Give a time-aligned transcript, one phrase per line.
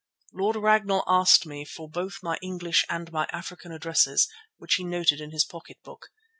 [0.33, 4.27] Lord Ragnall asked me for both my English and my African addresses,
[4.57, 6.07] which he noted in his pocket book.